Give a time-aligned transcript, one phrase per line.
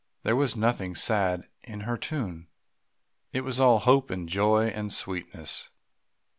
[0.23, 2.47] There was nothing sad in her tune,
[3.33, 5.69] it was all hope and joy and sweetness.